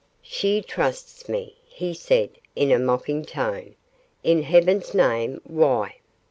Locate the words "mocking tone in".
2.79-4.41